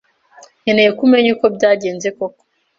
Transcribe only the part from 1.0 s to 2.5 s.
umenya uko byagenze koko.